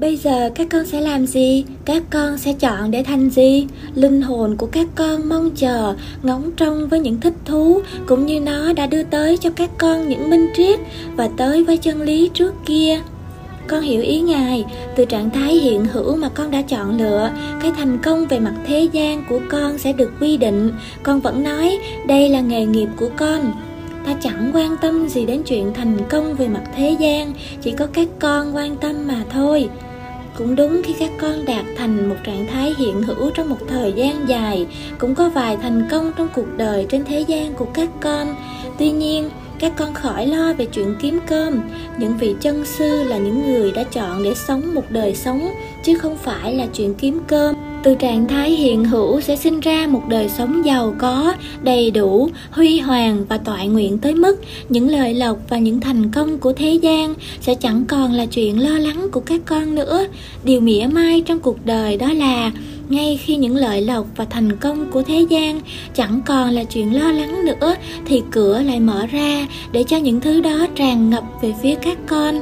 [0.00, 1.64] Bây giờ các con sẽ làm gì?
[1.84, 3.66] Các con sẽ chọn để thành gì?
[3.94, 8.40] Linh hồn của các con mong chờ, ngóng trông với những thích thú cũng như
[8.40, 10.78] nó đã đưa tới cho các con những minh triết
[11.16, 13.00] và tới với chân lý trước kia.
[13.66, 14.64] Con hiểu ý Ngài,
[14.96, 17.30] từ trạng thái hiện hữu mà con đã chọn lựa,
[17.62, 20.72] cái thành công về mặt thế gian của con sẽ được quy định.
[21.02, 23.52] Con vẫn nói đây là nghề nghiệp của con,
[24.06, 27.32] ta chẳng quan tâm gì đến chuyện thành công về mặt thế gian
[27.62, 29.68] chỉ có các con quan tâm mà thôi
[30.36, 33.92] cũng đúng khi các con đạt thành một trạng thái hiện hữu trong một thời
[33.92, 34.66] gian dài,
[34.98, 38.34] cũng có vài thành công trong cuộc đời trên thế gian của các con.
[38.78, 41.60] Tuy nhiên, các con khỏi lo về chuyện kiếm cơm.
[41.98, 45.48] Những vị chân sư là những người đã chọn để sống một đời sống,
[45.82, 49.86] chứ không phải là chuyện kiếm cơm từ trạng thái hiện hữu sẽ sinh ra
[49.86, 54.88] một đời sống giàu có, đầy đủ, huy hoàng và toại nguyện tới mức những
[54.88, 58.78] lợi lộc và những thành công của thế gian sẽ chẳng còn là chuyện lo
[58.78, 60.06] lắng của các con nữa.
[60.44, 62.52] Điều mỉa mai trong cuộc đời đó là
[62.88, 65.60] ngay khi những lợi lộc và thành công của thế gian
[65.94, 70.20] chẳng còn là chuyện lo lắng nữa thì cửa lại mở ra để cho những
[70.20, 72.40] thứ đó tràn ngập về phía các con.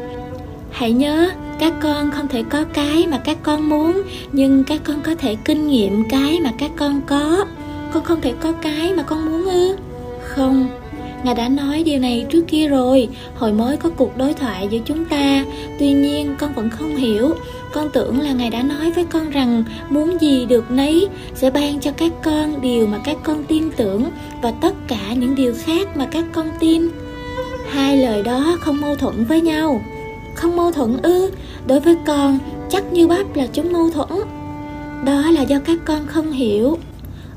[0.70, 5.01] Hãy nhớ các con không thể có cái mà các con muốn, nhưng các con
[5.01, 7.45] có thể kinh nghiệm cái mà các con có.
[7.92, 9.77] Con không thể có cái mà con muốn ư?
[10.23, 10.69] Không.
[11.25, 13.09] Ngài đã nói điều này trước kia rồi.
[13.34, 15.45] Hồi mới có cuộc đối thoại giữa chúng ta,
[15.79, 17.34] tuy nhiên con vẫn không hiểu.
[17.73, 21.81] Con tưởng là ngài đã nói với con rằng muốn gì được nấy sẽ ban
[21.81, 24.05] cho các con điều mà các con tin tưởng
[24.42, 26.89] và tất cả những điều khác mà các con tin.
[27.70, 29.81] Hai lời đó không mâu thuẫn với nhau.
[30.34, 31.31] Không mâu thuẫn ư?
[31.67, 32.39] Đối với con
[32.70, 34.20] chắc như bắp là chúng mâu thuẫn.
[35.05, 36.78] Đó là do các con không hiểu.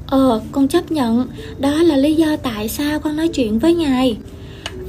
[0.08, 1.28] Ờ con chấp nhận.
[1.60, 4.18] Đó là lý do tại sao con nói chuyện với ngài.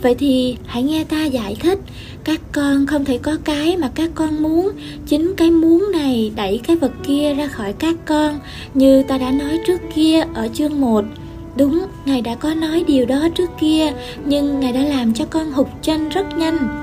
[0.03, 1.79] Vậy thì hãy nghe ta giải thích.
[2.25, 4.71] Các con không thể có cái mà các con muốn.
[5.07, 8.39] Chính cái muốn này đẩy cái vật kia ra khỏi các con
[8.75, 11.05] như ta đã nói trước kia ở chương 1
[11.57, 13.93] Đúng, Ngài đã có nói điều đó trước kia,
[14.25, 16.82] nhưng Ngài đã làm cho con hụt chân rất nhanh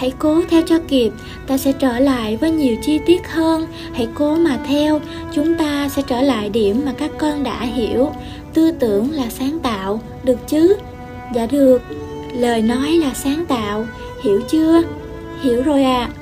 [0.00, 1.12] hãy cố theo cho kịp,
[1.46, 3.66] ta sẽ trở lại với nhiều chi tiết hơn.
[3.92, 5.00] Hãy cố mà theo,
[5.32, 8.10] chúng ta sẽ trở lại điểm mà các con đã hiểu.
[8.54, 10.76] Tư tưởng là sáng tạo, được chứ?
[11.34, 11.82] Dạ được.
[12.32, 13.86] Lời nói là sáng tạo.
[14.24, 14.82] Hiểu chưa?
[15.42, 16.08] Hiểu rồi ạ.
[16.08, 16.14] À.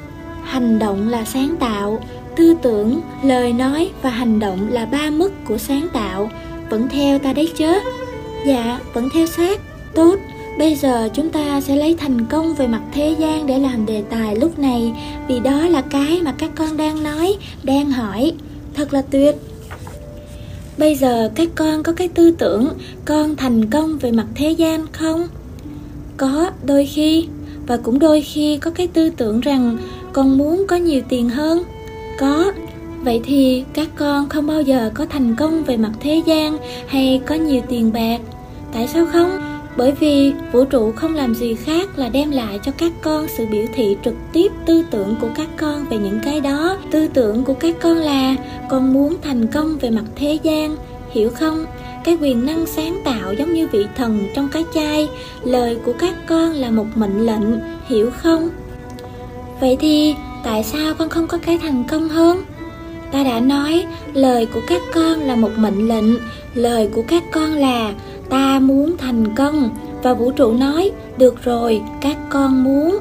[0.45, 2.01] hành động là sáng tạo.
[2.37, 6.31] Tư tưởng, lời nói và hành động là ba mức của sáng tạo.
[6.71, 7.73] Vẫn theo ta đấy chứ?
[8.47, 9.61] Dạ vẫn theo sát.
[9.95, 10.17] Tốt.
[10.59, 14.03] Bây giờ chúng ta sẽ lấy thành công về mặt thế gian để làm đề
[14.11, 14.93] tài lúc này
[15.29, 18.33] Vì đó là cái mà các con đang nói, đang hỏi.
[18.75, 19.37] Thật là tuyệt.
[20.79, 22.69] Bây giờ các con có cái tư tưởng
[23.05, 25.29] con thành công về mặt thế gian không?
[26.17, 27.27] Có, đôi khi.
[27.67, 29.77] Và cũng đôi khi có cái tư tưởng rằng
[30.13, 31.63] con muốn có nhiều tiền hơn.
[32.19, 32.53] Có,
[33.03, 37.21] Vậy thì các con không bao giờ có thành công về mặt thế gian hay
[37.27, 38.21] có nhiều tiền bạc.
[38.73, 39.48] Tại sao không?
[39.79, 43.47] Bởi vì vũ trụ không làm gì khác là đem lại cho các con sự
[43.47, 46.77] biểu thị trực tiếp tư tưởng của các con về những cái đó.
[46.91, 48.37] Tư tưởng của các con là,
[48.71, 50.77] con muốn thành công về mặt thế gian,
[51.11, 51.65] hiểu không?
[52.05, 55.09] Cái quyền năng sáng tạo giống như vị thần trong cái chai.
[55.45, 58.49] Lời của các con là một mệnh lệnh, hiểu không?
[59.61, 60.15] Vậy thì
[60.45, 62.43] tại sao con không có cái thành công hơn?
[63.13, 66.17] Ta đã nói, lời của các con là một mệnh lệnh.
[66.55, 67.93] Lời của các con là
[68.31, 69.71] ta muốn thành công
[70.03, 72.99] và vũ trụ nói, được rồi, các con muốn.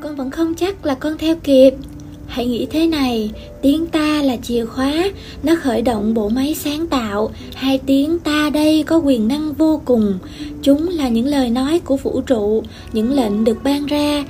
[0.00, 1.74] Con vẫn không chắc là con theo kịp.
[2.26, 3.30] Hãy nghĩ thế này,
[3.62, 5.10] tiếng ta là chìa khóa,
[5.42, 7.30] nó khởi động bộ máy sáng tạo.
[7.54, 10.18] Hai tiếng ta đây có quyền năng vô cùng.
[10.62, 12.62] Chúng là những lời nói của vũ trụ,
[12.92, 14.24] những lệnh được ban ra.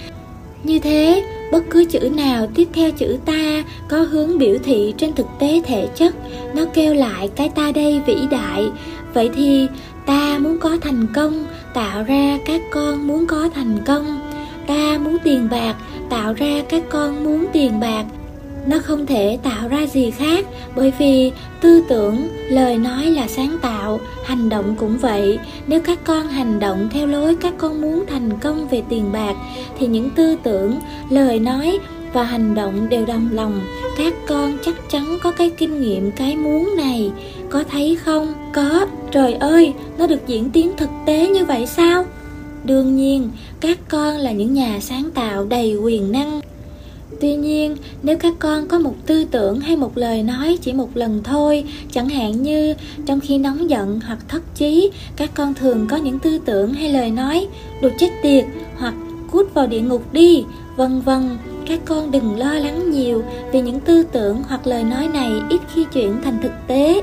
[0.65, 5.13] Như thế, bất cứ chữ nào tiếp theo chữ ta có hướng biểu thị trên
[5.13, 6.15] thực tế thể chất,
[6.55, 8.65] nó kêu lại cái ta đây vĩ đại.
[9.15, 9.67] Vậy thì
[10.07, 11.45] ta muốn có thành công,
[11.75, 14.21] tạo ra các con muốn có thành công.
[14.67, 15.75] Ta muốn tiền bạc,
[16.11, 18.05] tạo ra các con muốn tiền bạc.
[18.67, 23.59] Nó không thể tạo ra gì khác, bởi vì tư tưởng, lời nói là sáng
[23.63, 25.39] tạo, hành động cũng vậy.
[25.67, 29.35] Nếu các con hành động theo lối các con muốn thành công về tiền bạc,
[29.79, 30.79] thì những tư tưởng,
[31.11, 31.79] lời nói
[32.13, 33.61] và hành động đều đồng lòng.
[33.99, 37.11] Các con chắc chắn có cái kinh nghiệm, cái muốn này.
[37.51, 38.33] Có thấy không?
[38.53, 38.87] Có.
[39.11, 42.05] Trời ơi, nó được diễn tiến thực tế như vậy sao?
[42.65, 43.31] Đương nhiên,
[43.61, 46.41] các con là những nhà sáng tạo đầy quyền năng.
[47.21, 50.97] Tuy nhiên, nếu các con có một tư tưởng hay một lời nói chỉ một
[50.97, 52.75] lần thôi, chẳng hạn như
[53.07, 56.93] trong khi nóng giận hoặc thất chí, các con thường có những tư tưởng hay
[56.93, 57.47] lời nói,
[57.83, 58.45] đồ chết tiệt
[58.77, 58.95] hoặc
[59.31, 60.45] cút vào địa ngục đi
[60.81, 65.09] vân vân, các con đừng lo lắng nhiều vì những tư tưởng hoặc lời nói
[65.13, 67.03] này ít khi chuyển thành thực tế.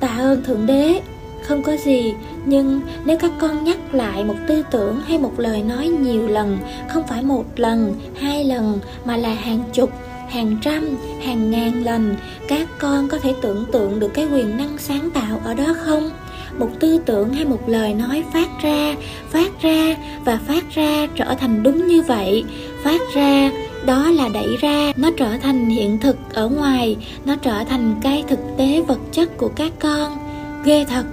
[0.00, 1.00] Tạ ơn thượng đế,
[1.42, 2.14] không có gì,
[2.44, 6.58] nhưng nếu các con nhắc lại một tư tưởng hay một lời nói nhiều lần,
[6.88, 9.90] không phải một lần, hai lần, mà là hàng chục,
[10.28, 12.16] hàng trăm, hàng ngàn lần,
[12.48, 16.10] các con có thể tưởng tượng được cái quyền năng sáng tạo ở đó không?
[16.58, 18.94] Một tư tưởng hay một lời nói phát ra
[19.30, 19.96] phát ra
[20.28, 22.44] và phát ra trở thành đúng như vậy.
[22.82, 23.50] Phát ra,
[23.86, 24.92] đó là đẩy ra.
[24.96, 26.96] Nó trở thành hiện thực ở ngoài.
[27.24, 30.18] Nó trở thành cái thực tế vật chất của các con.
[30.64, 31.04] Ghê thật.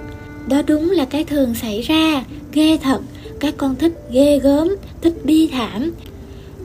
[0.48, 2.24] Đó đúng là cái thường xảy ra.
[2.52, 3.00] Ghê thật.
[3.40, 5.90] Các con thích ghê gớm, thích bi thảm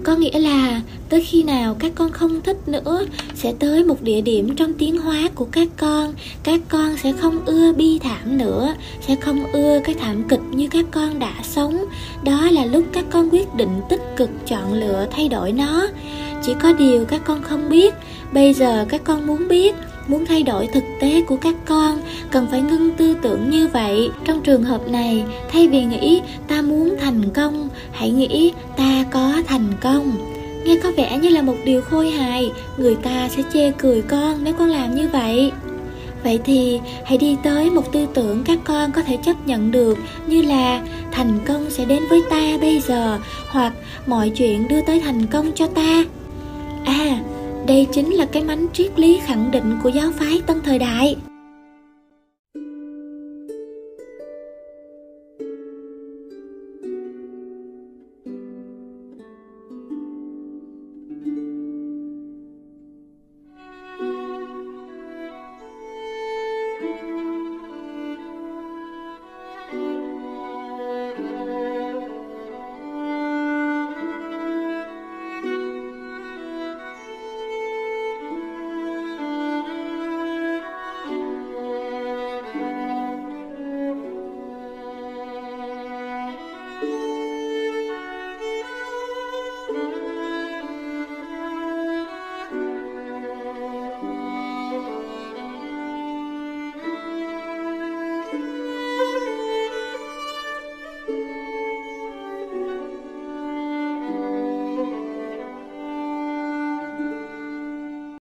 [0.03, 3.05] có nghĩa là tới khi nào các con không thích nữa
[3.35, 6.13] sẽ tới một địa điểm trong tiến hóa của các con.
[6.43, 8.75] Các con sẽ không ưa bi thảm nữa,
[9.07, 11.85] sẽ không ưa cái thảm kịch như các con đã sống.
[12.23, 15.87] Đó là lúc các con quyết định tích cực chọn lựa thay đổi nó.
[16.43, 17.93] Chỉ có điều các con không biết.
[18.33, 19.75] Bây giờ các con muốn biết
[20.11, 24.09] muốn thay đổi thực tế của các con, cần phải ngưng tư tưởng như vậy.
[24.25, 29.33] Trong trường hợp này, thay vì nghĩ ta muốn thành công, hãy nghĩ ta có
[29.47, 30.11] thành công.
[30.65, 34.43] Nghe có vẻ như là một điều khôi hài, người ta sẽ chê cười con
[34.43, 35.51] nếu con làm như vậy.
[36.23, 39.97] Vậy thì, hãy đi tới một tư tưởng các con có thể chấp nhận được,
[40.27, 40.81] như là
[41.11, 43.73] thành công sẽ đến với ta bây giờ, hoặc
[44.07, 46.05] mọi chuyện đưa tới thành công cho ta.
[46.85, 47.19] À
[47.67, 51.15] đây chính là cái mánh triết lý khẳng định của giáo phái tân thời đại.